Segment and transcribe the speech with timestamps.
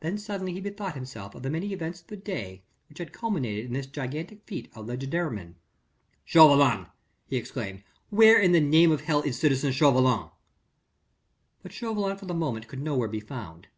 [0.00, 3.66] Then suddenly he bethought himself of the many events of the day which had culminated
[3.66, 5.56] in this gigantic feat of leger de main.
[6.24, 6.86] "Chauvelin!"
[7.26, 7.82] he exclaimed.
[8.08, 10.30] "Where in the name of h ll is citizen Chauvelin?"
[11.62, 13.68] But Chauvelin for the moment could nowhere be found.